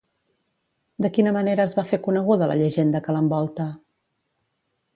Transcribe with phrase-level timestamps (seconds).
[1.05, 3.69] De quina manera es va fer coneguda la llegenda que l'envolta?